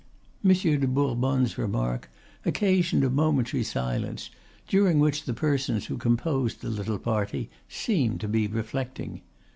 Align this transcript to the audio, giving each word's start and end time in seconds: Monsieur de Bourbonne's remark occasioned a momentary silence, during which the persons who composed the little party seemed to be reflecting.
Monsieur 0.41 0.77
de 0.77 0.87
Bourbonne's 0.87 1.59
remark 1.59 2.09
occasioned 2.43 3.03
a 3.03 3.09
momentary 3.11 3.61
silence, 3.61 4.31
during 4.67 4.97
which 4.97 5.25
the 5.25 5.33
persons 5.35 5.85
who 5.85 5.97
composed 5.99 6.61
the 6.61 6.69
little 6.71 6.97
party 6.97 7.51
seemed 7.69 8.19
to 8.19 8.27
be 8.27 8.47
reflecting. 8.47 9.21